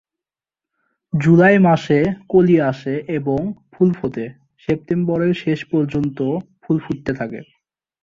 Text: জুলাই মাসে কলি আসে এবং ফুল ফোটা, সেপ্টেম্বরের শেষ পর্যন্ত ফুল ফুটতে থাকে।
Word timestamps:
জুলাই 1.13 1.57
মাসে 1.59 1.99
কলি 2.29 2.55
আসে 2.61 2.93
এবং 3.17 3.39
ফুল 3.71 3.89
ফোটা, 3.93 4.25
সেপ্টেম্বরের 4.63 5.33
শেষ 5.33 5.59
পর্যন্ত 5.71 6.17
ফুল 6.61 6.77
ফুটতে 6.79 7.11
থাকে। 7.13 7.39